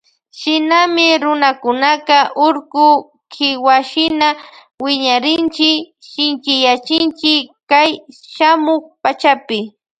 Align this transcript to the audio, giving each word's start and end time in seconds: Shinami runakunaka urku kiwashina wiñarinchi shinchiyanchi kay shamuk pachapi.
Shinami 0.39 1.07
runakunaka 1.23 2.17
urku 2.45 2.85
kiwashina 3.33 4.27
wiñarinchi 4.83 5.69
shinchiyanchi 6.09 7.33
kay 7.69 7.91
shamuk 8.33 8.83
pachapi. 9.03 9.59